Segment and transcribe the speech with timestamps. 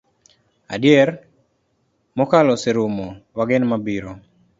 [0.75, 1.09] Adier,
[2.17, 3.07] mokalo oserumo,
[3.37, 4.11] wagen mabiro.